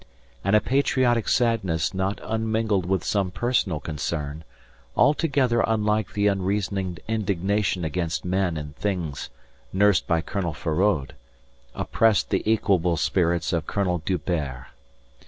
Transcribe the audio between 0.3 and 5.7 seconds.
And a patriotic sadness not unmingled with some personal concern, altogether